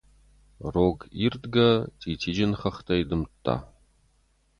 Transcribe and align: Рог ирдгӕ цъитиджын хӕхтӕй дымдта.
Рог 0.73 0.97
ирдгӕ 1.23 1.69
цъитиджын 1.99 2.51
хӕхтӕй 2.59 3.01
дымдта. 3.09 3.55